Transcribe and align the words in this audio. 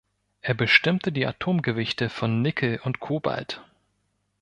Er 0.41 0.55
bestimmte 0.55 1.11
die 1.11 1.27
Atomgewichte 1.27 2.09
von 2.09 2.41
Nickel 2.41 2.79
und 2.83 2.99
Cobalt. 2.99 3.61